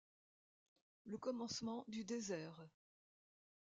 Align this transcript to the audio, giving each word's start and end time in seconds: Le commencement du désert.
Le 1.05 1.19
commencement 1.19 1.85
du 1.87 2.03
désert. 2.03 2.65